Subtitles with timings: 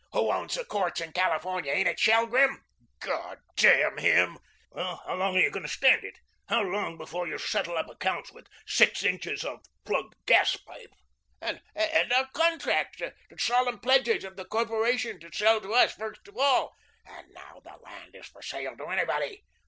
[0.13, 1.71] Who owns the courts in California?
[1.71, 2.57] Ain't it Shelgrim?"
[3.01, 4.39] "God damn him."
[4.71, 6.17] "Well, how long are you going to stand it?
[6.49, 10.89] How long before you'll settle up accounts with six inches of plugged gas pipe?"
[11.39, 11.61] "And
[12.11, 16.73] our contracts, the solemn pledges of the corporation to sell to us first of all"
[17.05, 19.43] "And now the land is for sale to anybody."